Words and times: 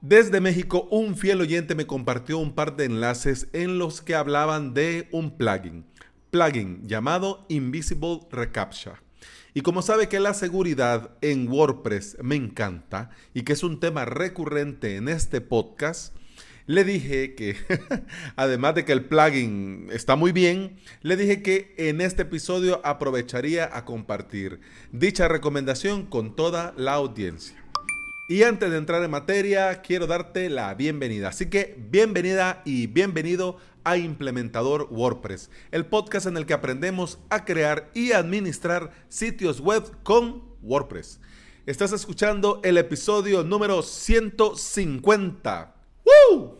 Desde 0.00 0.40
México, 0.40 0.86
un 0.92 1.16
fiel 1.16 1.40
oyente 1.40 1.74
me 1.74 1.88
compartió 1.88 2.38
un 2.38 2.54
par 2.54 2.76
de 2.76 2.84
enlaces 2.84 3.48
en 3.52 3.78
los 3.78 4.00
que 4.00 4.14
hablaban 4.14 4.72
de 4.72 5.08
un 5.10 5.36
plugin, 5.36 5.84
plugin 6.30 6.86
llamado 6.86 7.44
Invisible 7.48 8.20
Recaptcha. 8.30 9.02
Y 9.54 9.62
como 9.62 9.82
sabe 9.82 10.08
que 10.08 10.20
la 10.20 10.34
seguridad 10.34 11.10
en 11.20 11.48
WordPress 11.48 12.18
me 12.22 12.36
encanta 12.36 13.10
y 13.34 13.42
que 13.42 13.54
es 13.54 13.64
un 13.64 13.80
tema 13.80 14.04
recurrente 14.04 14.94
en 14.94 15.08
este 15.08 15.40
podcast, 15.40 16.14
le 16.66 16.84
dije 16.84 17.34
que, 17.34 17.56
además 18.36 18.76
de 18.76 18.84
que 18.84 18.92
el 18.92 19.04
plugin 19.06 19.88
está 19.90 20.14
muy 20.14 20.30
bien, 20.30 20.76
le 21.02 21.16
dije 21.16 21.42
que 21.42 21.74
en 21.76 22.00
este 22.02 22.22
episodio 22.22 22.80
aprovecharía 22.84 23.68
a 23.76 23.84
compartir 23.84 24.60
dicha 24.92 25.26
recomendación 25.26 26.06
con 26.06 26.36
toda 26.36 26.72
la 26.76 26.92
audiencia. 26.92 27.56
Y 28.30 28.42
antes 28.42 28.70
de 28.70 28.76
entrar 28.76 29.02
en 29.02 29.10
materia, 29.10 29.80
quiero 29.80 30.06
darte 30.06 30.50
la 30.50 30.74
bienvenida. 30.74 31.28
Así 31.30 31.48
que 31.48 31.74
bienvenida 31.78 32.60
y 32.66 32.86
bienvenido 32.86 33.56
a 33.84 33.96
Implementador 33.96 34.86
WordPress, 34.90 35.48
el 35.70 35.86
podcast 35.86 36.26
en 36.26 36.36
el 36.36 36.44
que 36.44 36.52
aprendemos 36.52 37.20
a 37.30 37.46
crear 37.46 37.90
y 37.94 38.12
administrar 38.12 38.92
sitios 39.08 39.60
web 39.60 39.82
con 40.02 40.42
WordPress. 40.60 41.20
Estás 41.64 41.92
escuchando 41.92 42.60
el 42.64 42.76
episodio 42.76 43.44
número 43.44 43.80
150. 43.80 45.74
¡Woo! 46.04 46.58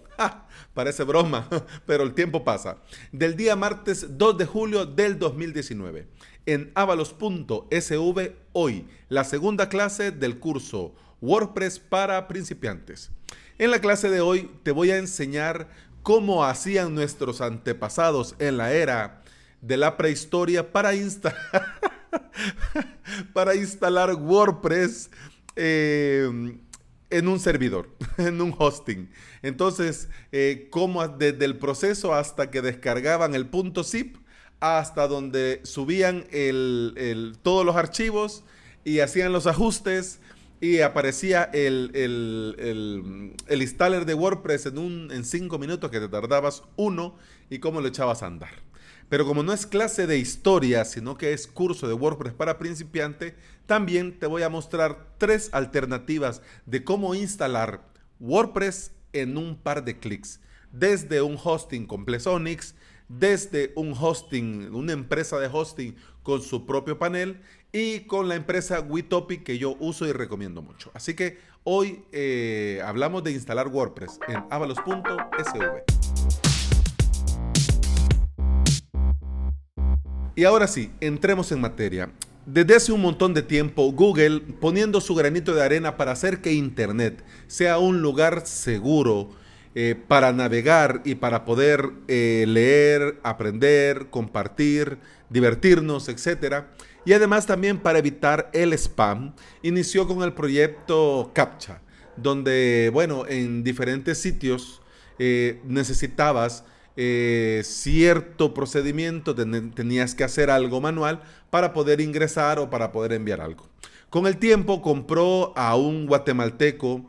Parece 0.72 1.04
broma, 1.04 1.50
pero 1.86 2.02
el 2.02 2.14
tiempo 2.14 2.44
pasa. 2.44 2.78
Del 3.12 3.36
día 3.36 3.56
martes 3.56 4.16
2 4.16 4.38
de 4.38 4.46
julio 4.46 4.86
del 4.86 5.18
2019. 5.18 6.08
En 6.46 6.72
avalos.sv 6.74 8.32
hoy, 8.54 8.86
la 9.10 9.24
segunda 9.24 9.68
clase 9.68 10.12
del 10.12 10.38
curso 10.38 10.94
WordPress 11.20 11.78
para 11.78 12.26
principiantes. 12.28 13.10
En 13.58 13.70
la 13.70 13.80
clase 13.80 14.08
de 14.08 14.20
hoy 14.20 14.50
te 14.62 14.70
voy 14.70 14.90
a 14.90 14.98
enseñar 14.98 15.68
cómo 16.02 16.44
hacían 16.44 16.94
nuestros 16.94 17.40
antepasados 17.40 18.36
en 18.38 18.56
la 18.56 18.72
era 18.72 19.22
de 19.60 19.76
la 19.76 19.96
prehistoria 19.96 20.72
para, 20.72 20.94
instalar 23.56 24.14
WordPress 24.14 25.10
eh, 25.56 26.56
en 27.10 27.28
un 27.28 27.40
servidor, 27.40 27.90
en 28.16 28.40
un 28.40 28.54
hosting. 28.56 29.10
Entonces, 29.42 30.08
eh, 30.32 30.68
cómo 30.70 31.06
desde 31.08 31.44
el 31.44 31.58
proceso 31.58 32.14
hasta 32.14 32.50
que 32.50 32.62
descargaban 32.62 33.34
el 33.34 33.48
punto 33.48 33.84
zip 33.84 34.16
hasta 34.60 35.06
donde 35.06 35.60
subían 35.64 36.26
todos 37.42 37.64
los 37.64 37.76
archivos 37.76 38.44
y 38.84 39.00
hacían 39.00 39.32
los 39.32 39.46
ajustes 39.46 40.20
y 40.60 40.80
aparecía 40.80 41.44
el, 41.52 41.90
el, 41.94 43.62
installer 43.62 44.04
de 44.04 44.14
WordPress 44.14 44.66
en, 44.66 44.78
un, 44.78 45.10
en 45.12 45.24
cinco 45.24 45.58
minutos 45.58 45.90
que 45.90 46.00
te 46.00 46.08
tardabas 46.08 46.64
uno 46.76 47.16
y 47.48 47.58
cómo 47.58 47.80
lo 47.80 47.88
echabas 47.88 48.22
a 48.22 48.26
andar. 48.26 48.68
Pero 49.08 49.24
como 49.24 49.42
no 49.42 49.52
es 49.52 49.66
clase 49.66 50.06
de 50.06 50.18
historia, 50.18 50.84
sino 50.84 51.16
que 51.16 51.32
es 51.32 51.46
curso 51.46 51.88
de 51.88 51.94
WordPress 51.94 52.34
para 52.34 52.58
principiante, 52.58 53.34
también 53.66 54.18
te 54.18 54.26
voy 54.26 54.42
a 54.42 54.50
mostrar 54.50 55.14
tres 55.16 55.48
alternativas 55.52 56.42
de 56.66 56.84
cómo 56.84 57.14
instalar 57.14 57.88
WordPress 58.20 58.92
en 59.12 59.38
un 59.38 59.56
par 59.56 59.84
de 59.84 59.98
clics. 59.98 60.40
Desde 60.72 61.22
un 61.22 61.38
hosting 61.42 61.86
con 61.86 62.04
Plesonics, 62.04 62.74
desde 63.08 63.72
un 63.74 63.94
hosting, 63.98 64.74
una 64.74 64.92
empresa 64.92 65.38
de 65.38 65.48
hosting 65.50 65.96
con 66.22 66.42
su 66.42 66.66
propio 66.66 66.98
panel 66.98 67.40
y 67.72 68.00
con 68.00 68.28
la 68.28 68.34
empresa 68.34 68.80
Witopic 68.80 69.42
que 69.42 69.58
yo 69.58 69.76
uso 69.78 70.06
y 70.06 70.12
recomiendo 70.12 70.62
mucho. 70.62 70.90
Así 70.94 71.14
que 71.14 71.38
hoy 71.64 72.02
eh, 72.12 72.80
hablamos 72.84 73.22
de 73.24 73.32
instalar 73.32 73.68
WordPress 73.68 74.18
en 74.28 74.44
avalos.sv. 74.50 75.82
Y 80.34 80.44
ahora 80.44 80.68
sí, 80.68 80.92
entremos 81.00 81.50
en 81.52 81.60
materia. 81.60 82.10
Desde 82.46 82.76
hace 82.76 82.92
un 82.92 83.02
montón 83.02 83.34
de 83.34 83.42
tiempo, 83.42 83.92
Google 83.92 84.40
poniendo 84.60 85.00
su 85.00 85.14
granito 85.14 85.54
de 85.54 85.62
arena 85.62 85.96
para 85.96 86.12
hacer 86.12 86.40
que 86.40 86.52
Internet 86.52 87.22
sea 87.46 87.78
un 87.78 88.00
lugar 88.00 88.46
seguro 88.46 89.28
eh, 89.74 89.94
para 89.94 90.32
navegar 90.32 91.02
y 91.04 91.16
para 91.16 91.44
poder 91.44 91.90
eh, 92.06 92.46
leer, 92.48 93.18
aprender, 93.22 94.06
compartir, 94.08 94.98
divertirnos, 95.28 96.08
etcétera 96.08 96.70
y 97.04 97.12
además 97.12 97.46
también 97.46 97.78
para 97.78 97.98
evitar 97.98 98.50
el 98.52 98.72
spam, 98.72 99.34
inició 99.62 100.06
con 100.06 100.22
el 100.22 100.32
proyecto 100.32 101.30
CAPTCHA, 101.34 101.80
donde, 102.16 102.90
bueno, 102.92 103.26
en 103.26 103.64
diferentes 103.64 104.18
sitios 104.18 104.82
eh, 105.18 105.60
necesitabas 105.64 106.64
eh, 106.96 107.62
cierto 107.64 108.52
procedimiento, 108.52 109.34
tenías 109.34 110.14
que 110.16 110.24
hacer 110.24 110.50
algo 110.50 110.80
manual 110.80 111.22
para 111.48 111.72
poder 111.72 112.00
ingresar 112.00 112.58
o 112.58 112.70
para 112.70 112.90
poder 112.90 113.12
enviar 113.12 113.40
algo. 113.40 113.68
Con 114.10 114.26
el 114.26 114.38
tiempo 114.38 114.82
compró 114.82 115.52
a 115.56 115.76
un 115.76 116.06
guatemalteco, 116.06 117.04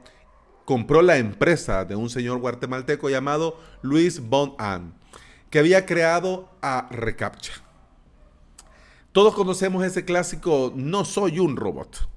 compró 0.65 1.01
la 1.01 1.17
empresa 1.17 1.85
de 1.85 1.95
un 1.95 2.09
señor 2.09 2.39
guatemalteco 2.39 3.09
llamado 3.09 3.59
Luis 3.81 4.19
Bon 4.19 4.53
An, 4.59 4.93
que 5.49 5.59
había 5.59 5.85
creado 5.85 6.49
a 6.61 6.87
Recaptcha. 6.91 7.68
Todos 9.11 9.33
conocemos 9.33 9.83
ese 9.83 10.05
clásico 10.05 10.71
No 10.75 11.03
soy 11.03 11.39
un 11.39 11.57
robot. 11.57 12.07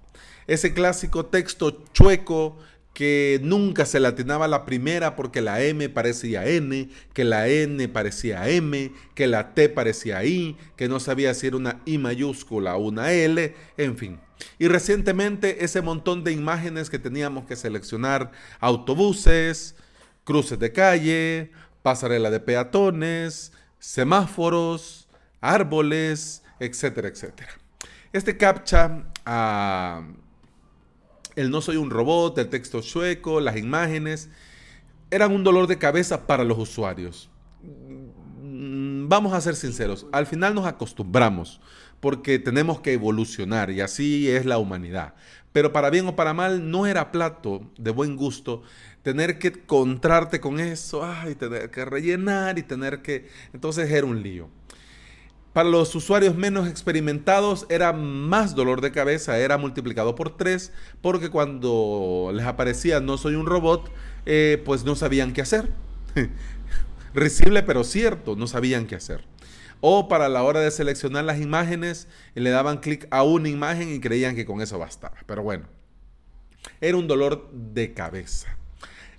Ese 0.47 0.75
clásico 0.75 1.27
texto 1.27 1.83
chueco 1.95 2.59
que 2.93 3.41
nunca 3.43 3.87
se 3.87 4.01
latinaba 4.01 4.47
la 4.47 4.67
primera 4.67 5.17
porque 5.17 5.41
la 5.41 5.63
M 5.63 5.89
parecía 5.89 6.47
N, 6.47 6.91
que 7.15 7.25
la 7.25 7.49
N 7.49 7.89
parecía 7.89 8.47
M, 8.51 8.93
que 9.15 9.27
la 9.27 9.55
T 9.55 9.71
parecía 9.71 10.23
I, 10.25 10.59
que 10.77 10.89
no 10.89 11.01
sabía 11.01 11.33
si 11.33 11.47
era 11.47 11.57
una 11.57 11.81
I 11.87 11.97
mayúscula 11.97 12.77
o 12.77 12.89
una 12.89 13.13
L, 13.13 13.55
en 13.79 13.97
fin. 13.97 14.21
Y 14.59 14.69
recientemente 14.69 15.65
ese 15.65 15.81
montón 15.81 16.25
de 16.25 16.33
imágenes 16.33 16.91
que 16.91 16.99
teníamos 16.99 17.47
que 17.47 17.57
seleccionar, 17.57 18.33
autobuses, 18.61 19.77
cruces 20.25 20.59
de 20.59 20.73
calle, 20.73 21.53
pasarela 21.83 22.31
de 22.31 22.41
peatones, 22.41 23.53
semáforos, 23.79 25.09
árboles, 25.41 26.42
etcétera, 26.65 27.09
etcétera. 27.09 27.51
Este 28.13 28.37
captcha, 28.37 29.05
ah, 29.25 30.03
el 31.35 31.51
no 31.51 31.61
soy 31.61 31.77
un 31.77 31.91
robot, 31.91 32.39
el 32.39 32.49
texto 32.49 32.83
sueco, 32.83 33.41
las 33.41 33.57
imágenes, 33.57 34.29
eran 35.11 35.33
un 35.33 35.45
dolor 35.45 35.67
de 35.67 35.79
cabeza 35.79 36.27
para 36.27 36.45
los 36.45 36.59
usuarios. 36.59 37.31
Mm, 37.63 39.09
vamos 39.09 39.33
a 39.33 39.41
ser 39.41 39.57
sinceros, 39.57 40.07
al 40.13 40.27
final 40.27 40.55
nos 40.55 40.67
acostumbramos 40.67 41.61
porque 42.01 42.39
tenemos 42.39 42.81
que 42.81 42.93
evolucionar 42.93 43.71
y 43.71 43.81
así 43.81 44.29
es 44.29 44.45
la 44.45 44.59
humanidad. 44.59 45.15
Pero 45.53 45.73
para 45.73 45.91
bien 45.91 46.07
o 46.09 46.17
para 46.17 46.35
mal, 46.35 46.71
no 46.71 46.87
era 46.87 47.13
plato 47.13 47.71
de 47.79 47.91
buen 47.91 48.17
gusto 48.17 48.63
tener 49.03 49.39
que 49.39 49.49
encontrarte 49.49 50.41
con 50.41 50.61
eso, 50.61 51.05
y 51.31 51.35
tener 51.35 51.71
que 51.71 51.85
rellenar 51.85 52.59
y 52.59 52.63
tener 52.63 53.03
que... 53.03 53.29
Entonces 53.53 53.91
era 53.91 54.07
un 54.07 54.23
lío. 54.23 54.49
Para 55.53 55.69
los 55.69 55.95
usuarios 55.95 56.35
menos 56.35 56.67
experimentados 56.67 57.67
era 57.69 57.93
más 57.93 58.55
dolor 58.55 58.81
de 58.81 58.91
cabeza, 58.91 59.39
era 59.39 59.59
multiplicado 59.59 60.15
por 60.15 60.37
tres, 60.37 60.73
porque 61.03 61.29
cuando 61.29 62.31
les 62.33 62.47
aparecía 62.47 63.01
no 63.01 63.19
soy 63.19 63.35
un 63.35 63.45
robot, 63.45 63.93
eh, 64.25 64.63
pues 64.65 64.85
no 64.85 64.97
sabían 64.97 65.35
qué 65.35 65.43
hacer. 65.43 65.69
Risible 67.15 67.63
pero 67.63 67.85
cierto, 67.85 68.35
no 68.35 68.47
sabían 68.47 68.87
qué 68.87 68.95
hacer. 68.95 69.25
O 69.83 70.09
para 70.09 70.31
la 70.31 70.43
hora 70.43 70.61
de 70.61 70.71
seleccionar 70.71 71.25
las 71.25 71.41
imágenes, 71.41 72.09
le 72.35 72.49
daban 72.49 72.79
clic 72.79 73.07
a 73.11 73.23
una 73.23 73.51
imagen 73.51 73.93
y 73.93 74.01
creían 74.01 74.35
que 74.35 74.47
con 74.47 74.63
eso 74.63 74.79
bastaba. 74.79 75.17
Pero 75.27 75.43
bueno, 75.43 75.67
era 76.81 76.97
un 76.97 77.09
dolor 77.09 77.51
de 77.53 77.93
cabeza. 77.93 78.57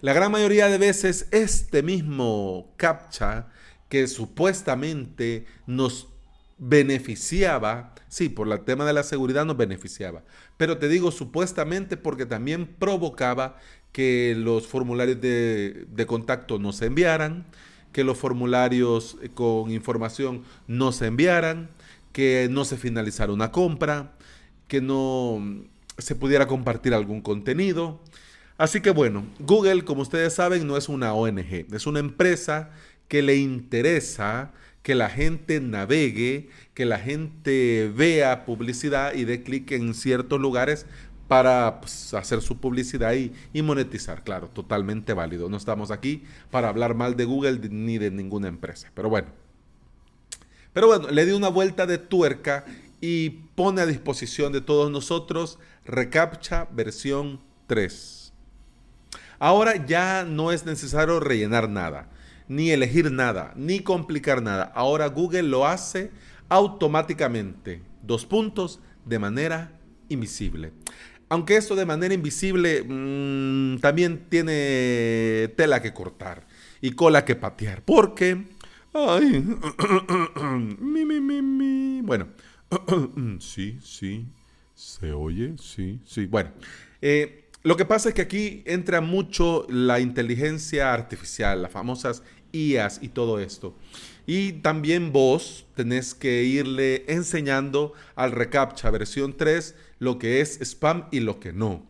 La 0.01 0.13
gran 0.13 0.31
mayoría 0.31 0.67
de 0.67 0.79
veces 0.79 1.27
este 1.31 1.83
mismo 1.83 2.73
captcha 2.77 3.49
que 3.87 4.07
supuestamente 4.07 5.45
nos 5.67 6.12
beneficiaba, 6.65 7.93
sí, 8.07 8.29
por 8.29 8.49
el 8.49 8.61
tema 8.61 8.85
de 8.85 8.93
la 8.93 9.03
seguridad 9.03 9.43
nos 9.43 9.57
beneficiaba, 9.57 10.23
pero 10.55 10.77
te 10.77 10.87
digo 10.87 11.11
supuestamente 11.11 11.97
porque 11.97 12.25
también 12.25 12.67
provocaba 12.67 13.57
que 13.91 14.33
los 14.37 14.65
formularios 14.65 15.19
de, 15.19 16.05
contacto 16.07 16.59
no 16.59 16.71
se 16.71 16.85
enviaran, 16.85 17.45
que 17.91 18.05
los 18.05 18.17
formularios 18.17 19.17
con 19.35 19.71
información 19.71 20.43
no 20.65 20.93
se 20.93 21.07
enviaran, 21.07 21.69
que 22.13 22.47
no 22.49 22.63
se 22.63 22.77
finalizara 22.77 23.33
una 23.33 23.51
compra, 23.51 24.13
que 24.69 24.79
no 24.79 25.41
se 25.97 26.15
pudiera 26.15 26.47
compartir 26.47 26.93
algún 26.93 27.21
contenido. 27.21 27.99
Así 28.57 28.79
que 28.79 28.91
bueno, 28.91 29.25
Google, 29.39 29.83
como 29.83 30.01
ustedes 30.01 30.33
saben, 30.33 30.65
no 30.65 30.77
es 30.77 30.87
una 30.87 31.13
ONG, 31.13 31.67
es 31.73 31.85
una 31.85 31.99
empresa 31.99 32.71
que 33.09 33.21
le 33.21 33.35
interesa 33.35 34.53
que 34.83 34.95
la 34.95 35.09
gente 35.09 35.59
navegue, 35.61 36.49
que 36.73 36.85
la 36.85 36.99
gente 36.99 37.91
vea 37.95 38.45
publicidad 38.45 39.13
y 39.15 39.23
dé 39.23 39.41
clic 39.41 39.71
en 39.71 39.93
ciertos 39.93 40.39
lugares 40.39 40.85
para 41.27 41.79
pues, 41.79 42.13
hacer 42.13 42.41
su 42.41 42.59
publicidad 42.59 43.13
y, 43.13 43.31
y, 43.53 43.61
monetizar, 43.61 44.23
claro, 44.23 44.49
totalmente 44.49 45.13
válido. 45.13 45.49
No 45.49 45.57
estamos 45.57 45.89
aquí 45.89 46.23
para 46.51 46.69
hablar 46.69 46.95
mal 46.95 47.15
de 47.15 47.25
Google 47.25 47.59
ni 47.69 47.97
de 47.97 48.11
ninguna 48.11 48.49
empresa, 48.49 48.91
pero 48.93 49.09
bueno. 49.09 49.29
Pero 50.73 50.87
bueno, 50.87 51.09
le 51.09 51.25
di 51.25 51.31
una 51.31 51.47
vuelta 51.47 51.85
de 51.85 51.97
tuerca 51.97 52.65
y 52.99 53.29
pone 53.55 53.81
a 53.81 53.85
disposición 53.85 54.51
de 54.51 54.61
todos 54.61 54.91
nosotros 54.91 55.59
ReCAPTCHA 55.85 56.67
versión 56.71 57.39
3. 57.67 58.33
Ahora 59.39 59.85
ya 59.85 60.23
no 60.23 60.51
es 60.51 60.65
necesario 60.65 61.19
rellenar 61.19 61.69
nada, 61.69 62.09
ni 62.47 62.71
elegir 62.71 63.11
nada, 63.11 63.53
ni 63.55 63.81
complicar 63.81 64.41
nada. 64.41 64.71
Ahora 64.75 65.07
Google 65.07 65.43
lo 65.43 65.65
hace 65.65 66.11
automáticamente. 66.49 67.81
Dos 68.01 68.25
puntos 68.25 68.79
de 69.05 69.19
manera 69.19 69.79
invisible. 70.09 70.71
Aunque 71.29 71.57
esto 71.57 71.75
de 71.75 71.85
manera 71.85 72.13
invisible 72.13 72.83
mmm, 72.83 73.79
también 73.79 74.25
tiene 74.29 75.51
tela 75.55 75.81
que 75.81 75.93
cortar 75.93 76.45
y 76.81 76.91
cola 76.91 77.25
que 77.25 77.35
patear. 77.35 77.83
Porque... 77.83 78.43
Ay, 78.93 79.43
mi, 80.79 81.03
mi, 81.03 81.19
mi, 81.19 81.41
mi. 81.41 82.01
Bueno, 82.03 82.27
sí, 83.39 83.79
sí, 83.81 84.27
se 84.75 85.13
oye, 85.13 85.55
sí, 85.57 85.99
sí. 86.05 86.27
Bueno, 86.27 86.51
eh, 87.01 87.42
lo 87.63 87.77
que 87.77 87.85
pasa 87.85 88.09
es 88.09 88.15
que 88.15 88.21
aquí 88.21 88.61
entra 88.65 88.99
mucho 88.99 89.65
la 89.69 90.01
inteligencia 90.01 90.93
artificial, 90.93 91.61
las 91.61 91.71
famosas 91.71 92.21
IAS 92.51 92.99
y 93.01 93.07
todo 93.09 93.39
esto. 93.39 93.75
Y 94.25 94.53
también 94.53 95.11
vos 95.11 95.65
tenés 95.75 96.13
que 96.13 96.43
irle 96.43 97.03
enseñando 97.07 97.93
al 98.15 98.31
reCAPTCHA 98.31 98.91
versión 98.91 99.35
3 99.35 99.75
lo 99.99 100.19
que 100.19 100.41
es 100.41 100.59
spam 100.61 101.07
y 101.11 101.21
lo 101.21 101.39
que 101.39 101.53
no. 101.53 101.85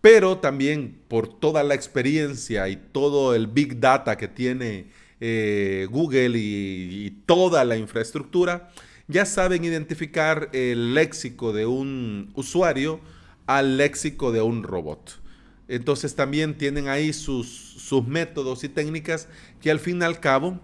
Pero 0.00 0.38
también 0.38 1.00
por 1.08 1.28
toda 1.28 1.62
la 1.62 1.74
experiencia 1.74 2.68
y 2.68 2.76
todo 2.76 3.34
el 3.34 3.46
big 3.46 3.80
data 3.80 4.16
que 4.16 4.28
tiene 4.28 4.86
eh, 5.20 5.86
Google 5.90 6.38
y, 6.38 7.06
y 7.06 7.10
toda 7.26 7.64
la 7.64 7.76
infraestructura, 7.76 8.70
ya 9.06 9.24
saben 9.26 9.64
identificar 9.64 10.48
el 10.52 10.94
léxico 10.94 11.52
de 11.52 11.66
un 11.66 12.32
usuario 12.34 13.00
al 13.46 13.76
léxico 13.76 14.32
de 14.32 14.42
un 14.42 14.62
robot. 14.62 15.20
Entonces 15.68 16.14
también 16.14 16.58
tienen 16.58 16.88
ahí 16.88 17.12
sus, 17.12 17.48
sus 17.48 18.06
métodos 18.06 18.64
y 18.64 18.68
técnicas 18.68 19.28
que 19.60 19.70
al 19.70 19.80
fin 19.80 20.00
y 20.00 20.04
al 20.04 20.20
cabo 20.20 20.60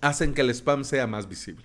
hacen 0.00 0.34
que 0.34 0.42
el 0.42 0.50
spam 0.50 0.84
sea 0.84 1.06
más 1.06 1.28
visible. 1.28 1.64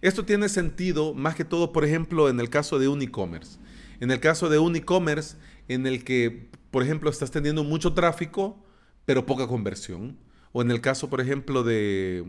Esto 0.00 0.24
tiene 0.24 0.48
sentido 0.48 1.14
más 1.14 1.36
que 1.36 1.44
todo, 1.44 1.72
por 1.72 1.84
ejemplo, 1.84 2.28
en 2.28 2.40
el 2.40 2.50
caso 2.50 2.78
de 2.78 2.88
un 2.88 3.02
e-commerce. 3.02 3.58
En 4.00 4.10
el 4.10 4.18
caso 4.18 4.48
de 4.48 4.58
un 4.58 4.74
e-commerce 4.74 5.36
en 5.68 5.86
el 5.86 6.02
que, 6.02 6.50
por 6.72 6.82
ejemplo, 6.82 7.08
estás 7.08 7.30
teniendo 7.30 7.62
mucho 7.62 7.94
tráfico, 7.94 8.58
pero 9.04 9.26
poca 9.26 9.46
conversión. 9.46 10.18
O 10.50 10.60
en 10.60 10.72
el 10.72 10.80
caso, 10.80 11.08
por 11.08 11.20
ejemplo, 11.20 11.62
de... 11.62 12.24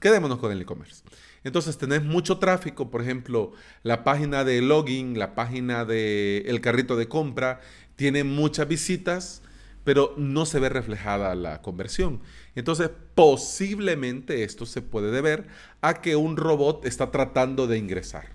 Quedémonos 0.00 0.38
con 0.38 0.52
el 0.52 0.60
e-commerce. 0.60 1.02
Entonces 1.44 1.78
tenés 1.78 2.04
mucho 2.04 2.38
tráfico, 2.38 2.90
por 2.90 3.02
ejemplo, 3.02 3.52
la 3.82 4.04
página 4.04 4.44
de 4.44 4.62
login, 4.62 5.18
la 5.18 5.34
página 5.34 5.84
de 5.84 6.38
el 6.46 6.60
carrito 6.60 6.96
de 6.96 7.08
compra, 7.08 7.60
tiene 7.96 8.24
muchas 8.24 8.68
visitas, 8.68 9.42
pero 9.84 10.14
no 10.16 10.46
se 10.46 10.60
ve 10.60 10.68
reflejada 10.68 11.34
la 11.34 11.60
conversión. 11.62 12.20
Entonces, 12.54 12.90
posiblemente 13.14 14.44
esto 14.44 14.66
se 14.66 14.82
puede 14.82 15.10
deber 15.10 15.48
a 15.80 15.94
que 15.94 16.16
un 16.16 16.36
robot 16.36 16.84
está 16.84 17.10
tratando 17.10 17.66
de 17.66 17.78
ingresar. 17.78 18.28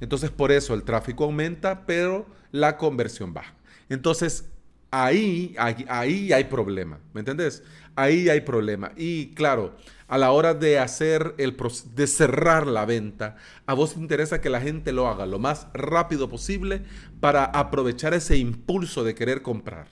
Entonces, 0.00 0.30
por 0.30 0.52
eso 0.52 0.74
el 0.74 0.82
tráfico 0.82 1.24
aumenta, 1.24 1.86
pero 1.86 2.26
la 2.50 2.76
conversión 2.76 3.32
baja. 3.32 3.54
Entonces, 3.88 4.50
ahí, 4.92 5.56
ahí, 5.58 5.84
ahí 5.88 6.32
hay 6.32 6.44
problema, 6.44 7.00
¿me 7.12 7.20
entendés? 7.20 7.64
Ahí 7.96 8.28
hay 8.28 8.42
problema. 8.42 8.92
Y 8.96 9.34
claro, 9.34 9.74
a 10.06 10.18
la 10.18 10.30
hora 10.30 10.54
de 10.54 10.78
hacer 10.78 11.34
el 11.38 11.56
de 11.94 12.06
cerrar 12.06 12.66
la 12.66 12.84
venta, 12.84 13.36
a 13.66 13.74
vos 13.74 13.94
te 13.94 14.00
interesa 14.00 14.40
que 14.40 14.50
la 14.50 14.60
gente 14.60 14.92
lo 14.92 15.08
haga 15.08 15.26
lo 15.26 15.40
más 15.40 15.66
rápido 15.74 16.28
posible 16.28 16.82
para 17.18 17.44
aprovechar 17.46 18.14
ese 18.14 18.36
impulso 18.36 19.02
de 19.02 19.14
querer 19.16 19.42
comprar 19.42 19.88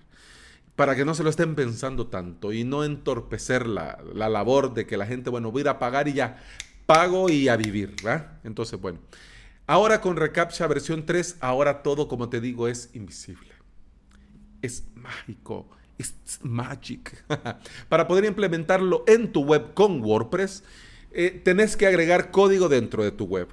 para 0.76 0.96
que 0.96 1.04
no 1.04 1.14
se 1.14 1.22
lo 1.22 1.28
estén 1.28 1.54
pensando 1.56 2.06
tanto 2.06 2.54
y 2.54 2.64
no 2.64 2.84
entorpecer 2.84 3.66
la, 3.66 3.98
labor 4.14 4.72
de 4.72 4.86
que 4.86 4.96
la 4.96 5.04
gente, 5.04 5.28
bueno, 5.28 5.50
voy 5.50 5.60
a 5.60 5.64
ir 5.64 5.68
a 5.68 5.78
pagar 5.78 6.08
y 6.08 6.14
ya 6.14 6.42
pago 6.86 7.28
y 7.28 7.48
a 7.48 7.56
vivir, 7.56 7.94
¿verdad? 8.02 8.38
Entonces, 8.44 8.80
bueno, 8.80 8.98
ahora 9.66 10.00
con 10.00 10.16
ReCAPTCHA 10.16 10.66
versión 10.68 11.04
3, 11.04 11.36
ahora 11.40 11.82
todo, 11.82 12.08
como 12.08 12.30
te 12.30 12.40
digo, 12.40 12.66
es 12.66 12.88
invisible. 12.94 13.59
Es 14.62 14.84
mágico, 14.94 15.68
es 15.98 16.14
magic. 16.42 17.24
para 17.88 18.06
poder 18.06 18.24
implementarlo 18.24 19.04
en 19.06 19.32
tu 19.32 19.44
web 19.44 19.74
con 19.74 20.02
WordPress, 20.02 20.64
eh, 21.12 21.40
tenés 21.44 21.76
que 21.76 21.86
agregar 21.86 22.30
código 22.30 22.68
dentro 22.68 23.02
de 23.02 23.12
tu 23.12 23.24
web. 23.24 23.48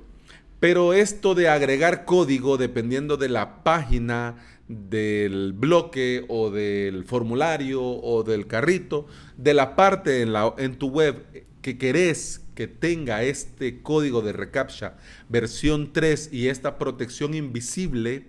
Pero 0.60 0.94
esto 0.94 1.36
de 1.36 1.50
agregar 1.50 2.06
código, 2.06 2.58
dependiendo 2.58 3.16
de 3.18 3.30
la 3.30 3.64
página, 3.64 4.38
del 4.68 5.54
bloque 5.54 6.26
o 6.28 6.50
del 6.50 7.06
formulario 7.06 7.82
o 7.82 8.24
del 8.24 8.48
carrito, 8.48 9.08
de 9.38 9.54
la 9.54 9.76
parte 9.76 10.22
en, 10.22 10.76
tu 10.76 10.90
web 10.90 11.46
que 11.62 11.78
querés 11.78 12.42
que 12.54 12.68
tenga 12.68 13.24
este 13.24 13.82
código 13.82 14.22
de 14.22 14.34
reCAPTCHA 14.34 14.98
versión 15.30 15.94
3 15.94 16.30
y 16.34 16.48
esta 16.48 16.78
protección 16.78 17.34
invisible, 17.34 18.26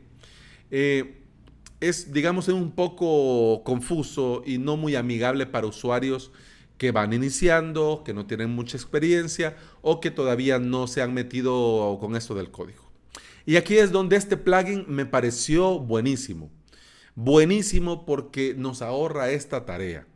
eh, 0.71 1.18
es, 1.81 2.13
digamos, 2.13 2.49
un 2.49 2.73
poco 2.73 3.63
confuso 3.65 4.43
y 4.45 4.59
no 4.59 4.77
muy 4.77 4.97
amigable 4.97 5.47
para 5.47 5.67
usuarios 5.67 6.33
que 6.77 6.93
van 6.93 7.13
iniciando, 7.13 8.03
que 8.05 8.15
no 8.15 8.27
tienen 8.27 8.51
mucha 8.51 8.77
experiencia 8.77 9.57
o 9.83 10.01
que 10.01 10.11
todavía 10.11 10.59
no 10.59 10.87
se 10.87 11.03
han 11.03 11.13
metido 11.13 11.99
con 12.01 12.17
esto 12.17 12.35
del 12.35 12.51
código. 12.51 12.89
Y 13.45 13.57
aquí 13.57 13.77
es 13.77 13.91
donde 13.91 14.17
este 14.17 14.37
plugin 14.37 14.85
me 14.89 15.07
pareció 15.07 15.79
buenísimo. 15.79 16.51
Buenísimo 17.15 18.07
porque 18.07 18.55
nos 18.57 18.83
ahorra 18.83 19.31
esta 19.31 19.65
tarea. 19.65 20.07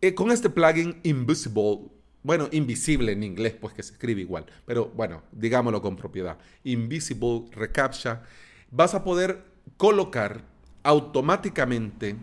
Eh, 0.00 0.14
con 0.14 0.30
este 0.30 0.48
plugin 0.48 1.00
Invisible, 1.02 1.90
bueno, 2.22 2.48
invisible 2.52 3.12
en 3.12 3.22
inglés, 3.22 3.54
pues 3.60 3.74
que 3.74 3.82
se 3.82 3.94
escribe 3.94 4.20
igual, 4.20 4.46
pero 4.66 4.92
bueno, 4.94 5.22
digámoslo 5.32 5.82
con 5.82 5.96
propiedad. 5.96 6.38
Invisible 6.64 7.46
Recaptcha, 7.50 8.22
vas 8.70 8.94
a 8.94 9.02
poder 9.02 9.44
colocar 9.76 10.44
automáticamente 10.82 12.16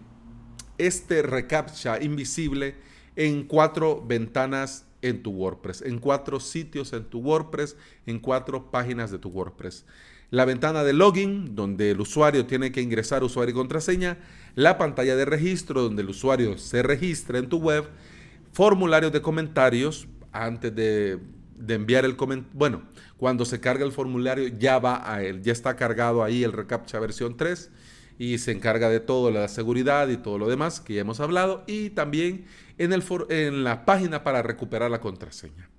este 0.77 1.21
reCAPTCHA 1.21 2.01
invisible 2.04 2.75
en 3.16 3.44
cuatro 3.44 4.04
ventanas 4.06 4.85
en 5.02 5.23
tu 5.23 5.31
WordPress, 5.31 5.81
en 5.81 5.99
cuatro 5.99 6.40
sitios 6.40 6.94
en 6.94 7.06
tu 7.06 7.19
WordPress, 7.19 7.76
en 8.06 8.19
cuatro 8.19 8.71
páginas 8.71 9.11
de 9.11 9.19
tu 9.19 9.30
WordPress. 9.30 9.85
La 10.30 10.45
ventana 10.45 10.83
de 10.83 10.94
login, 10.94 11.56
donde 11.56 11.92
el 11.92 12.02
usuario 12.02 12.45
tiene 12.45 12.71
que 12.71 12.81
ingresar 12.81 13.23
usuario 13.23 13.54
y 13.54 13.56
contraseña, 13.56 14.18
la 14.56 14.78
pantalla 14.78 15.16
de 15.16 15.26
registro, 15.26 15.83
donde 15.83 16.02
el 16.02 16.09
usuario 16.09 16.57
se 16.57 16.83
registra 16.83 17.40
en 17.40 17.47
tu 17.47 17.59
web, 17.59 17.85
formularios 18.52 19.11
de 19.14 19.21
comentarios, 19.21 20.07
antes 20.31 20.76
de, 20.76 21.19
enviar 21.69 22.06
el 22.06 22.18
comentario, 22.18 22.57
bueno, 22.57 22.81
cuando 23.16 23.45
se 23.45 23.59
carga 23.59 23.85
el 23.85 23.92
formulario 23.92 24.47
ya 24.47 24.80
va 24.80 25.11
a 25.11 25.23
él, 25.23 25.42
ya 25.42 25.54
está 25.54 25.76
cargado 25.76 26.23
ahí 26.23 26.44
el 26.44 26.52
reCAPTCHA 26.52 26.99
versión 26.99 27.37
3 27.37 27.71
y 28.18 28.38
se 28.40 28.52
encarga 28.52 28.90
de 28.90 29.00
todo, 29.00 29.31
la 29.31 29.47
seguridad 29.47 30.07
y 30.09 30.18
todo 30.18 30.38
lo 30.38 30.47
demás 30.47 30.80
que 30.80 30.95
ya 30.95 31.02
hemos 31.02 31.19
hablado, 31.19 31.64
y 31.68 31.92
también 31.92 32.45
en, 32.78 32.94
el 32.94 33.04
en 33.30 33.64
la 33.64 33.86
página 33.86 34.24
para 34.24 34.42
recuperar 34.42 34.92
la 34.92 35.02
contraseña. 35.02 35.69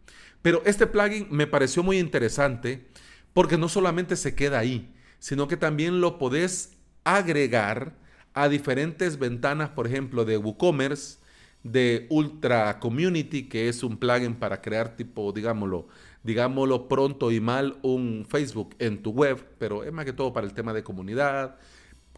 Pero 0.42 0.62
este 0.64 0.86
plugin 0.86 1.26
me 1.30 1.46
pareció 1.46 1.82
muy 1.82 1.98
interesante 1.98 2.86
porque 3.32 3.58
no 3.58 3.68
solamente 3.68 4.16
se 4.16 4.34
queda 4.34 4.58
ahí, 4.58 4.94
sino 5.18 5.48
que 5.48 5.56
también 5.56 6.00
lo 6.00 6.18
podés 6.18 6.76
agregar 7.04 7.96
a 8.34 8.48
diferentes 8.48 9.18
ventanas, 9.18 9.70
por 9.70 9.86
ejemplo, 9.86 10.24
de 10.24 10.36
WooCommerce, 10.36 11.18
de 11.62 12.06
Ultra 12.08 12.78
Community, 12.78 13.48
que 13.48 13.68
es 13.68 13.82
un 13.82 13.98
plugin 13.98 14.34
para 14.34 14.60
crear 14.60 14.96
tipo, 14.96 15.32
digámoslo, 15.32 15.88
digámoslo 16.22 16.88
pronto 16.88 17.32
y 17.32 17.40
mal, 17.40 17.78
un 17.82 18.26
Facebook 18.28 18.76
en 18.78 19.02
tu 19.02 19.10
web, 19.10 19.44
pero 19.58 19.82
es 19.84 19.92
más 19.92 20.04
que 20.04 20.12
todo 20.12 20.32
para 20.32 20.46
el 20.46 20.54
tema 20.54 20.72
de 20.72 20.84
comunidad, 20.84 21.56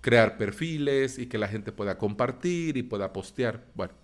crear 0.00 0.36
perfiles 0.38 1.18
y 1.18 1.26
que 1.26 1.38
la 1.38 1.48
gente 1.48 1.72
pueda 1.72 1.98
compartir 1.98 2.76
y 2.76 2.82
pueda 2.82 3.12
postear. 3.12 3.64
Bueno, 3.74 3.94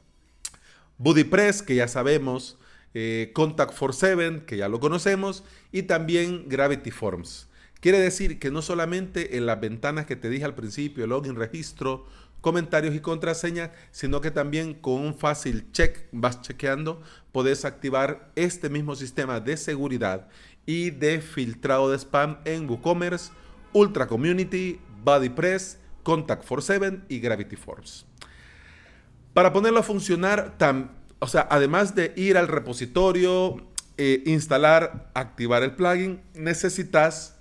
BuddyPress, 0.98 1.62
que 1.62 1.74
ya 1.74 1.88
sabemos, 1.88 2.58
eh, 2.94 3.30
Contact 3.34 3.72
for 3.72 3.94
Seven, 3.94 4.40
que 4.46 4.56
ya 4.56 4.68
lo 4.68 4.80
conocemos, 4.80 5.44
y 5.72 5.82
también 5.82 6.48
Gravity 6.48 6.90
Forms. 6.90 7.48
Quiere 7.80 7.98
decir 7.98 8.38
que 8.38 8.50
no 8.50 8.62
solamente 8.62 9.36
en 9.36 9.46
las 9.46 9.60
ventanas 9.60 10.06
que 10.06 10.16
te 10.16 10.30
dije 10.30 10.44
al 10.44 10.54
principio, 10.54 11.06
login, 11.06 11.36
registro, 11.36 12.06
comentarios 12.40 12.94
y 12.94 13.00
contraseñas, 13.00 13.70
sino 13.90 14.20
que 14.20 14.30
también 14.30 14.74
con 14.74 14.94
un 14.94 15.14
fácil 15.14 15.70
check, 15.72 16.06
vas 16.12 16.40
chequeando, 16.42 17.02
podés 17.32 17.64
activar 17.64 18.32
este 18.34 18.70
mismo 18.70 18.94
sistema 18.94 19.40
de 19.40 19.56
seguridad 19.56 20.28
y 20.64 20.90
de 20.90 21.20
filtrado 21.20 21.90
de 21.90 21.98
spam 21.98 22.38
en 22.44 22.68
WooCommerce, 22.68 23.32
Ultra 23.72 24.06
Community, 24.06 24.80
BodyPress, 25.04 25.78
Contact 26.06 26.46
47 26.46 27.02
y 27.08 27.18
Gravity 27.18 27.56
Forms. 27.56 28.06
Para 29.34 29.52
ponerlo 29.52 29.80
a 29.80 29.82
funcionar, 29.82 30.56
o 31.18 31.26
sea, 31.26 31.48
además 31.50 31.96
de 31.96 32.12
ir 32.14 32.38
al 32.38 32.46
repositorio, 32.46 33.56
eh, 33.98 34.22
instalar, 34.24 35.10
activar 35.14 35.64
el 35.64 35.74
plugin, 35.74 36.22
necesitas, 36.32 37.34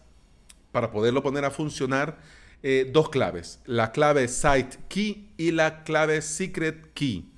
para 0.71 0.89
poderlo 0.89 1.21
poner 1.21 1.45
a 1.45 1.51
funcionar, 1.51 2.17
eh, 2.63 2.89
dos 2.91 3.09
claves. 3.09 3.59
La 3.65 3.91
clave 3.91 4.27
Site 4.27 4.79
Key 4.87 5.31
y 5.37 5.51
la 5.51 5.83
clave 5.83 6.23
Secret 6.23 6.91
Key 6.95 7.31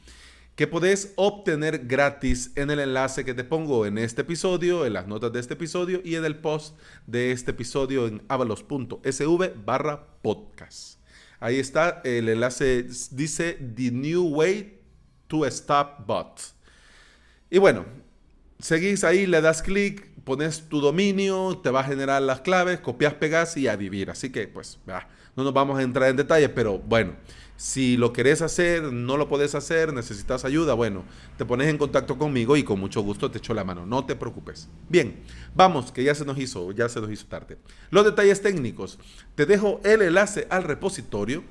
que 0.55 0.65
podés 0.65 1.13
obtener 1.17 1.85
gratis 1.85 2.51
en 2.55 2.71
el 2.71 2.79
enlace 2.79 3.25
que 3.25 3.35
te 3.35 3.43
pongo 3.43 3.85
en 3.85 3.99
este 3.99 4.21
episodio, 4.21 4.87
en 4.87 4.93
las 4.93 5.07
notas 5.07 5.31
de 5.31 5.39
este 5.39 5.53
episodio 5.53 6.01
y 6.03 6.15
en 6.15 6.25
el 6.25 6.37
post 6.37 6.79
de 7.05 7.31
este 7.31 7.51
episodio 7.51 8.07
en 8.07 8.23
avalos.sv 8.27 9.53
barra 9.63 10.07
podcast. 10.23 10.96
Ahí 11.39 11.59
está 11.59 12.01
el 12.03 12.29
enlace, 12.29 12.87
dice 13.11 13.53
The 13.53 13.91
New 13.91 14.27
Way 14.29 14.79
to 15.27 15.45
Stop 15.45 16.05
Bot. 16.05 16.41
Y 17.49 17.59
bueno, 17.59 17.85
seguís 18.59 19.03
ahí, 19.03 19.25
le 19.27 19.41
das 19.41 19.61
clic, 19.61 20.09
pones 20.23 20.67
tu 20.67 20.81
dominio, 20.81 21.59
te 21.63 21.69
va 21.69 21.81
a 21.81 21.83
generar 21.83 22.21
las 22.21 22.41
claves, 22.41 22.79
copias, 22.79 23.13
pegas 23.13 23.55
y 23.55 23.67
a 23.67 23.75
vivir. 23.75 24.09
Así 24.09 24.31
que 24.31 24.47
pues, 24.47 24.79
no 25.37 25.43
nos 25.43 25.53
vamos 25.53 25.79
a 25.79 25.83
entrar 25.83 26.09
en 26.09 26.17
detalles, 26.17 26.49
pero 26.49 26.79
bueno. 26.79 27.13
Si 27.57 27.97
lo 27.97 28.13
querés 28.13 28.43
hacer, 28.43 28.83
no 28.83 29.17
lo 29.17 29.27
podés 29.27 29.55
hacer, 29.55 29.91
necesitas 29.91 30.45
ayuda, 30.45 30.75
bueno, 30.75 31.03
te 31.39 31.45
pones 31.45 31.67
en 31.67 31.79
contacto 31.79 32.15
conmigo 32.15 32.55
y 32.55 32.61
con 32.61 32.79
mucho 32.79 33.01
gusto 33.01 33.31
te 33.31 33.39
echo 33.39 33.55
la 33.55 33.63
mano, 33.63 33.87
no 33.87 34.05
te 34.05 34.15
preocupes. 34.15 34.69
Bien, 34.89 35.23
vamos, 35.55 35.91
que 35.91 36.03
ya 36.03 36.13
se 36.13 36.23
nos 36.23 36.37
hizo, 36.37 36.71
ya 36.71 36.87
se 36.87 37.01
nos 37.01 37.09
hizo 37.09 37.25
tarde. 37.25 37.57
Los 37.89 38.05
detalles 38.05 38.43
técnicos. 38.43 38.99
Te 39.33 39.47
dejo 39.47 39.81
el 39.83 40.03
enlace 40.03 40.45
al 40.51 40.65
repositorio 40.65 41.43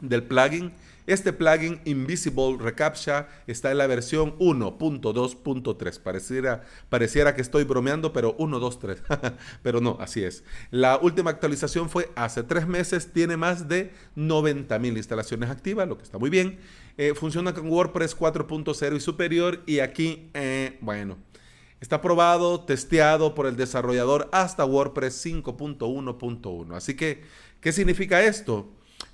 del 0.00 0.22
plugin 0.22 0.72
este 1.10 1.32
plugin 1.32 1.80
Invisible 1.86 2.56
Recaptcha 2.56 3.26
está 3.48 3.72
en 3.72 3.78
la 3.78 3.88
versión 3.88 4.38
1.2.3. 4.38 5.98
Pareciera, 5.98 6.62
pareciera 6.88 7.34
que 7.34 7.42
estoy 7.42 7.64
bromeando, 7.64 8.12
pero 8.12 8.36
1.2.3. 8.36 9.34
pero 9.64 9.80
no, 9.80 9.96
así 9.98 10.22
es. 10.22 10.44
La 10.70 10.98
última 10.98 11.30
actualización 11.30 11.90
fue 11.90 12.12
hace 12.14 12.44
tres 12.44 12.68
meses. 12.68 13.12
Tiene 13.12 13.36
más 13.36 13.66
de 13.66 13.92
90.000 14.16 14.96
instalaciones 14.96 15.50
activas, 15.50 15.88
lo 15.88 15.96
que 15.96 16.04
está 16.04 16.16
muy 16.18 16.30
bien. 16.30 16.60
Eh, 16.96 17.12
funciona 17.16 17.52
con 17.54 17.68
WordPress 17.68 18.16
4.0 18.16 18.96
y 18.96 19.00
superior. 19.00 19.62
Y 19.66 19.80
aquí, 19.80 20.30
eh, 20.34 20.78
bueno, 20.80 21.18
Está 21.80 22.02
probado, 22.02 22.60
testeado 22.64 23.34
por 23.34 23.46
el 23.46 23.56
desarrollador 23.56 24.28
hasta 24.32 24.66
WordPress 24.66 25.24
5.1.1. 25.24 26.76
Así 26.76 26.94
que, 26.94 27.22
¿qué 27.62 27.72
significa 27.72 28.22
esto? 28.22 28.68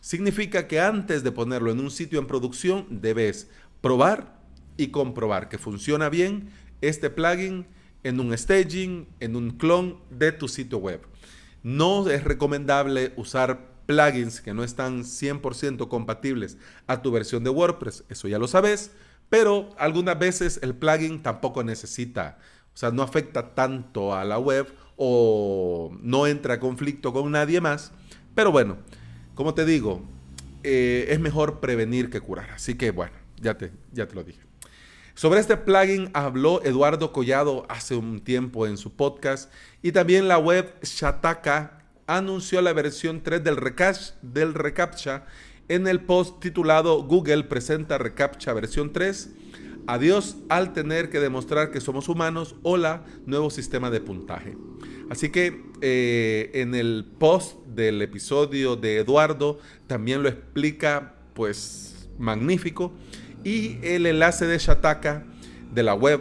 Significa 0.07 0.69
que 0.69 0.79
antes 0.79 1.25
de 1.25 1.33
ponerlo 1.33 1.73
en 1.73 1.81
un 1.81 1.91
sitio 1.91 2.21
en 2.21 2.29
producción, 2.29 2.87
debes 2.89 3.51
probar 3.81 4.39
y 4.77 4.93
comprobar 4.93 5.49
que 5.49 5.59
funciona 5.59 6.09
bien 6.09 6.51
este 6.81 7.11
plugin 7.11 7.67
en 8.05 8.21
un 8.21 8.39
staging, 8.39 9.09
en 9.19 9.35
un 9.35 9.51
clon 9.51 9.99
de 10.11 10.31
tu 10.31 10.47
sitio 10.47 10.79
web. 10.79 11.01
No 11.65 12.09
es 12.09 12.23
recomendable 12.23 13.15
usar 13.17 13.67
plugins 13.87 14.41
que 14.41 14.55
no 14.55 14.63
están 14.63 15.03
100% 15.03 15.89
compatibles 15.89 16.57
a 16.87 17.03
tu 17.03 17.11
versión 17.11 17.43
de 17.43 17.51
WordPress, 17.51 18.05
eso 18.09 18.29
ya 18.29 18.39
lo 18.39 18.47
sabes, 18.47 18.93
pero 19.29 19.71
algunas 19.77 20.17
veces 20.21 20.61
el 20.63 20.77
plugin 20.77 21.21
tampoco 21.21 21.65
necesita, 21.65 22.39
o 22.73 22.77
sea, 22.77 22.93
no 22.93 23.03
afecta 23.03 23.57
tanto 23.57 24.15
a 24.15 24.25
la 24.25 24.39
web 24.39 24.73
o 24.95 25.99
no 26.01 26.29
entra 26.29 26.55
a 26.55 26.61
conflicto 26.61 27.13
con 27.13 27.33
nadie 27.33 27.61
más, 27.61 27.91
pero 28.37 28.53
bueno, 28.53 28.77
como 29.37 29.55
te 29.55 29.65
digo, 29.65 30.03
eh, 30.65 31.07
es 31.11 31.21
mejor 31.21 31.61
prevenir 31.61 32.11
que 32.11 32.21
curar. 32.21 32.51
Así 32.51 32.75
que 32.75 32.91
bueno, 32.91 33.13
ya 33.41 33.57
te, 33.57 33.71
ya 33.93 34.09
te 34.09 34.17
lo 34.17 34.25
dije. 34.25 34.41
Sobre 35.15 35.39
este 35.39 35.57
plugin 35.57 36.11
habló 36.13 36.63
Eduardo 36.65 37.13
Collado 37.13 37.65
hace 37.69 37.95
un 37.95 38.21
tiempo 38.21 38.67
en 38.67 38.77
su 38.77 38.93
podcast 38.93 39.53
y 39.81 39.93
también 39.93 40.27
la 40.27 40.39
web 40.39 40.75
Shataka 40.83 41.85
anunció 42.07 42.61
la 42.61 42.73
versión 42.73 43.23
3 43.23 43.45
del, 43.45 43.57
del 44.23 44.55
reCAPTCHA 44.55 45.25
en 45.69 45.87
el 45.87 46.01
post 46.01 46.41
titulado 46.41 47.03
Google 47.03 47.45
presenta 47.45 47.99
reCAPTCHA 47.99 48.53
versión 48.53 48.93
3. 48.93 49.31
Adiós 49.89 50.39
al 50.49 50.73
tener 50.73 51.11
que 51.11 51.21
demostrar 51.21 51.71
que 51.71 51.81
somos 51.81 52.09
humanos. 52.09 52.57
Hola, 52.65 53.05
nuevo 53.25 53.51
sistema 53.51 53.89
de 53.89 54.01
puntaje. 54.01 54.57
Así 55.11 55.31
que 55.31 55.63
eh, 55.81 56.51
en 56.55 56.75
el 56.75 57.07
post 57.19 57.65
del 57.67 58.03
episodio 58.03 58.75
de 58.75 58.99
Eduardo 58.99 59.61
también 59.87 60.25
lo 60.25 60.29
explica 60.29 61.15
pues 61.35 62.09
magnífico. 62.19 62.93
Y 63.45 63.79
el 63.83 64.07
enlace 64.07 64.47
de 64.47 64.59
Shataka, 64.59 65.25
de 65.73 65.83
la 65.85 65.95
web 65.95 66.21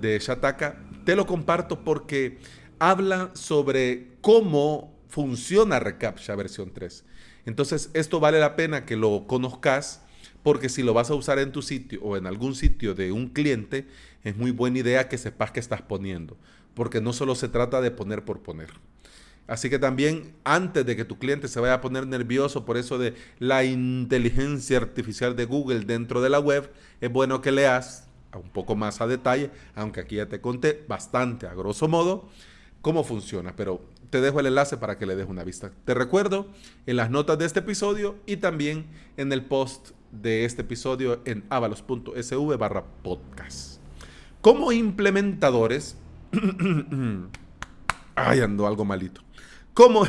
de 0.00 0.18
Shataka, 0.18 0.82
te 1.04 1.16
lo 1.16 1.26
comparto 1.26 1.84
porque 1.84 2.38
habla 2.78 3.30
sobre 3.34 4.12
cómo 4.22 4.96
funciona 5.08 5.80
ReCAPTCHA 5.80 6.34
versión 6.34 6.72
3. 6.72 7.04
Entonces 7.44 7.90
esto 7.92 8.20
vale 8.20 8.40
la 8.40 8.56
pena 8.56 8.86
que 8.86 8.96
lo 8.96 9.26
conozcas 9.26 10.05
porque 10.46 10.68
si 10.68 10.84
lo 10.84 10.94
vas 10.94 11.10
a 11.10 11.16
usar 11.16 11.40
en 11.40 11.50
tu 11.50 11.60
sitio 11.60 12.00
o 12.04 12.16
en 12.16 12.24
algún 12.24 12.54
sitio 12.54 12.94
de 12.94 13.10
un 13.10 13.30
cliente, 13.30 13.88
es 14.22 14.36
muy 14.36 14.52
buena 14.52 14.78
idea 14.78 15.08
que 15.08 15.18
sepas 15.18 15.50
qué 15.50 15.58
estás 15.58 15.82
poniendo 15.82 16.36
porque 16.72 17.00
no 17.00 17.12
solo 17.12 17.34
se 17.34 17.48
trata 17.48 17.80
de 17.80 17.90
poner 17.90 18.24
por 18.24 18.42
poner. 18.42 18.70
Así 19.48 19.68
que 19.68 19.80
también 19.80 20.36
antes 20.44 20.86
de 20.86 20.94
que 20.94 21.04
tu 21.04 21.18
cliente 21.18 21.48
se 21.48 21.58
vaya 21.58 21.74
a 21.74 21.80
poner 21.80 22.06
nervioso 22.06 22.64
por 22.64 22.76
eso 22.76 22.96
de 22.96 23.14
la 23.40 23.64
inteligencia 23.64 24.76
artificial 24.76 25.34
de 25.34 25.46
Google 25.46 25.80
dentro 25.80 26.22
de 26.22 26.30
la 26.30 26.38
web, 26.38 26.70
es 27.00 27.10
bueno 27.10 27.40
que 27.40 27.50
leas 27.50 28.06
un 28.32 28.48
poco 28.50 28.76
más 28.76 29.00
a 29.00 29.08
detalle, 29.08 29.50
aunque 29.74 29.98
aquí 29.98 30.14
ya 30.14 30.26
te 30.26 30.40
conté 30.40 30.84
bastante 30.86 31.48
a 31.48 31.54
grosso 31.54 31.88
modo 31.88 32.28
cómo 32.82 33.02
funciona, 33.02 33.56
pero 33.56 33.84
te 34.10 34.20
dejo 34.20 34.38
el 34.38 34.46
enlace 34.46 34.76
para 34.76 34.96
que 34.96 35.06
le 35.06 35.16
des 35.16 35.28
una 35.28 35.42
vista. 35.42 35.72
Te 35.84 35.92
recuerdo 35.92 36.46
en 36.86 36.94
las 36.94 37.10
notas 37.10 37.36
de 37.36 37.46
este 37.46 37.58
episodio 37.58 38.14
y 38.26 38.36
también 38.36 38.86
en 39.16 39.32
el 39.32 39.44
post 39.44 39.95
de 40.12 40.44
este 40.44 40.62
episodio 40.62 41.20
en 41.24 41.44
avalos.sv 41.50 42.56
barra 42.56 42.84
podcast. 43.02 43.80
Como 44.40 44.72
implementadores, 44.72 45.96
Ay, 48.16 48.40
ando 48.40 48.66
algo 48.66 48.84
malito. 48.84 49.20
¿Cómo, 49.74 50.06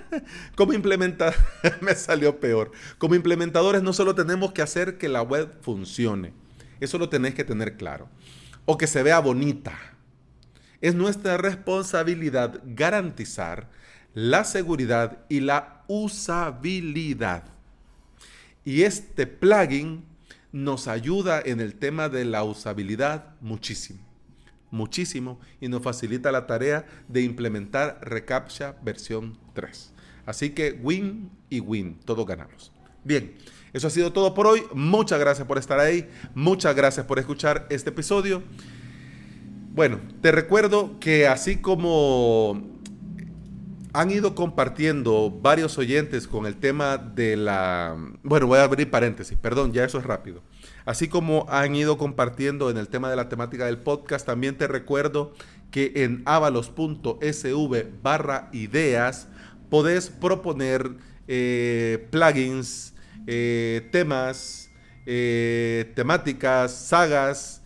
¿Cómo 0.56 0.72
implementar? 0.72 1.34
Me 1.80 1.94
salió 1.94 2.38
peor. 2.38 2.70
Como 2.98 3.16
implementadores 3.16 3.82
no 3.82 3.92
solo 3.92 4.14
tenemos 4.14 4.52
que 4.52 4.62
hacer 4.62 4.96
que 4.96 5.08
la 5.08 5.22
web 5.22 5.58
funcione, 5.60 6.32
eso 6.78 6.98
lo 6.98 7.08
tenés 7.08 7.34
que 7.34 7.44
tener 7.44 7.76
claro. 7.76 8.08
O 8.64 8.78
que 8.78 8.86
se 8.86 9.02
vea 9.02 9.18
bonita. 9.18 9.76
Es 10.80 10.94
nuestra 10.94 11.36
responsabilidad 11.36 12.60
garantizar 12.64 13.68
la 14.14 14.44
seguridad 14.44 15.24
y 15.28 15.40
la 15.40 15.82
usabilidad. 15.88 17.44
Y 18.68 18.82
este 18.82 19.26
plugin 19.26 20.04
nos 20.52 20.88
ayuda 20.88 21.40
en 21.42 21.58
el 21.60 21.74
tema 21.74 22.10
de 22.10 22.26
la 22.26 22.44
usabilidad 22.44 23.34
muchísimo 23.40 24.00
muchísimo 24.70 25.40
y 25.58 25.68
nos 25.68 25.82
facilita 25.82 26.30
la 26.30 26.46
tarea 26.46 26.84
de 27.08 27.22
implementar 27.22 27.98
reCAPTCHA 28.02 28.76
versión 28.82 29.38
3. 29.54 29.94
Así 30.26 30.50
que 30.50 30.78
win 30.82 31.30
y 31.48 31.60
win, 31.60 31.98
todos 32.04 32.26
ganamos. 32.26 32.70
Bien, 33.04 33.34
eso 33.72 33.86
ha 33.86 33.90
sido 33.90 34.12
todo 34.12 34.34
por 34.34 34.46
hoy. 34.46 34.62
Muchas 34.74 35.18
gracias 35.18 35.48
por 35.48 35.56
estar 35.56 35.80
ahí. 35.80 36.06
Muchas 36.34 36.76
gracias 36.76 37.06
por 37.06 37.18
escuchar 37.18 37.66
este 37.70 37.88
episodio. 37.88 38.42
Bueno, 39.72 39.98
te 40.20 40.30
recuerdo 40.30 41.00
que 41.00 41.26
así 41.26 41.56
como 41.56 42.77
han 43.92 44.10
ido 44.10 44.34
compartiendo 44.34 45.30
varios 45.30 45.78
oyentes 45.78 46.26
con 46.26 46.46
el 46.46 46.56
tema 46.56 46.98
de 46.98 47.36
la... 47.36 47.96
Bueno, 48.22 48.46
voy 48.46 48.58
a 48.58 48.64
abrir 48.64 48.90
paréntesis, 48.90 49.38
perdón, 49.38 49.72
ya 49.72 49.84
eso 49.84 49.98
es 49.98 50.04
rápido. 50.04 50.42
Así 50.84 51.08
como 51.08 51.46
han 51.48 51.74
ido 51.74 51.98
compartiendo 51.98 52.70
en 52.70 52.76
el 52.76 52.88
tema 52.88 53.10
de 53.10 53.16
la 53.16 53.28
temática 53.28 53.66
del 53.66 53.78
podcast, 53.78 54.26
también 54.26 54.56
te 54.56 54.66
recuerdo 54.66 55.32
que 55.70 55.92
en 55.96 56.22
avalos.sv 56.24 57.86
barra 58.02 58.48
ideas 58.52 59.28
podés 59.68 60.08
proponer 60.08 60.90
eh, 61.26 62.08
plugins, 62.10 62.94
eh, 63.26 63.88
temas, 63.92 64.70
eh, 65.06 65.92
temáticas, 65.94 66.72
sagas, 66.72 67.62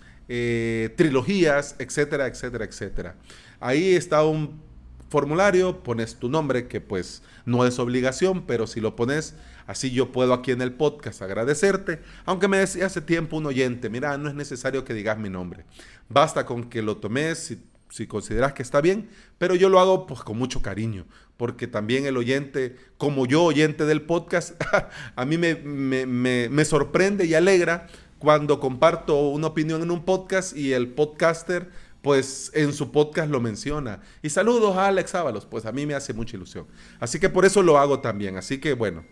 trilogías, 0.96 1.76
etcétera, 1.78 2.26
etcétera, 2.26 2.64
etcétera. 2.64 3.16
Ahí 3.60 3.94
está 3.94 4.24
un 4.24 4.71
formulario, 5.12 5.84
pones 5.84 6.16
tu 6.16 6.28
nombre, 6.28 6.66
que 6.66 6.80
pues 6.80 7.22
no 7.44 7.64
es 7.64 7.78
obligación, 7.78 8.46
pero 8.46 8.66
si 8.66 8.80
lo 8.80 8.96
pones 8.96 9.36
Así 9.66 9.90
yo 9.90 10.12
puedo 10.12 10.34
aquí 10.34 10.50
en 10.50 10.62
el 10.62 10.72
podcast 10.72 11.22
agradecerte, 11.22 12.00
aunque 12.24 12.48
me 12.48 12.58
decía 12.58 12.86
hace 12.86 13.00
tiempo 13.00 13.36
un 13.36 13.46
oyente, 13.46 13.88
mira, 13.90 14.18
no 14.18 14.28
es 14.28 14.34
necesario 14.34 14.84
que 14.84 14.94
digas 14.94 15.18
mi 15.18 15.30
nombre. 15.30 15.64
Basta 16.08 16.44
con 16.44 16.64
que 16.64 16.82
lo 16.82 16.96
tomes, 16.96 17.38
si, 17.38 17.62
si 17.88 18.06
consideras 18.06 18.52
que 18.54 18.62
está 18.62 18.80
bien, 18.80 19.08
pero 19.38 19.54
yo 19.54 19.68
lo 19.68 19.78
hago 19.80 20.06
pues 20.06 20.20
con 20.20 20.36
mucho 20.36 20.62
cariño, 20.62 21.06
porque 21.36 21.66
también 21.66 22.06
el 22.06 22.16
oyente, 22.16 22.76
como 22.98 23.26
yo 23.26 23.44
oyente 23.44 23.86
del 23.86 24.02
podcast, 24.02 24.60
a 25.16 25.24
mí 25.24 25.38
me, 25.38 25.54
me, 25.56 26.64
sorprende 26.64 27.24
y 27.26 27.34
alegra 27.34 27.86
cuando 28.18 28.60
comparto 28.60 29.28
una 29.28 29.48
opinión 29.48 29.82
en 29.82 29.90
un 29.90 30.04
podcast 30.04 30.56
y 30.56 30.72
el 30.72 30.88
podcaster 30.88 31.70
pues 32.02 32.50
en 32.54 32.72
su 32.72 32.90
podcast 32.90 33.30
lo 33.30 33.40
menciona. 33.40 34.02
Y 34.22 34.30
saludos 34.30 34.76
a 34.76 34.88
Alex 34.88 35.14
Ábalos, 35.14 35.46
pues 35.46 35.64
a 35.64 35.72
mí 35.72 35.86
me 35.86 35.94
hace 35.94 36.12
mucha 36.12 36.36
ilusión. 36.36 36.66
Así 37.00 37.18
que 37.18 37.30
por 37.30 37.44
eso 37.44 37.62
lo 37.62 37.78
hago 37.78 38.00
también. 38.00 38.36
Así 38.36 38.58
que 38.58 38.74
bueno. 38.74 39.04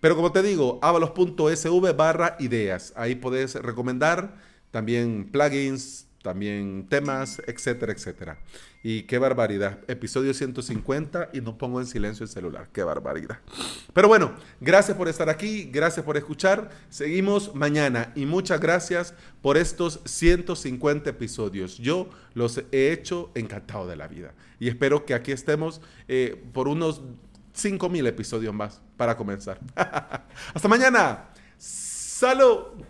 Pero 0.00 0.14
como 0.14 0.30
te 0.30 0.42
digo, 0.42 0.78
avalos.sv 0.82 1.92
barra 1.96 2.36
ideas. 2.38 2.92
Ahí 2.96 3.14
puedes 3.14 3.54
recomendar 3.56 4.36
también 4.70 5.30
plugins, 5.32 6.05
también 6.26 6.88
temas, 6.88 7.40
etcétera, 7.46 7.92
etcétera. 7.92 8.38
Y 8.82 9.04
qué 9.04 9.16
barbaridad. 9.16 9.78
Episodio 9.86 10.34
150 10.34 11.30
y 11.32 11.40
no 11.40 11.56
pongo 11.56 11.78
en 11.78 11.86
silencio 11.86 12.24
el 12.24 12.28
celular. 12.28 12.68
Qué 12.72 12.82
barbaridad. 12.82 13.38
Pero 13.92 14.08
bueno, 14.08 14.32
gracias 14.60 14.96
por 14.96 15.06
estar 15.06 15.28
aquí, 15.28 15.70
gracias 15.72 16.04
por 16.04 16.16
escuchar. 16.16 16.70
Seguimos 16.90 17.54
mañana 17.54 18.12
y 18.16 18.26
muchas 18.26 18.58
gracias 18.58 19.14
por 19.40 19.56
estos 19.56 20.00
150 20.04 21.10
episodios. 21.10 21.78
Yo 21.78 22.10
los 22.34 22.60
he 22.72 22.90
hecho 22.90 23.30
encantado 23.36 23.86
de 23.86 23.94
la 23.94 24.08
vida 24.08 24.34
y 24.58 24.66
espero 24.66 25.04
que 25.04 25.14
aquí 25.14 25.30
estemos 25.30 25.80
eh, 26.08 26.44
por 26.52 26.66
unos 26.66 27.02
5000 27.52 28.04
episodios 28.04 28.52
más 28.52 28.80
para 28.96 29.16
comenzar. 29.16 29.60
Hasta 29.76 30.66
mañana. 30.66 31.28
Salud. 31.56 32.84